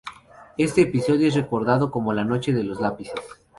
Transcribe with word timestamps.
Este 0.57 0.81
episodio 0.81 1.27
es 1.27 1.35
recordado 1.35 1.91
como 1.91 2.11
"La 2.11 2.23
Noche 2.25 2.53
de 2.53 2.63
los 2.63 2.81
lápices". 2.81 3.21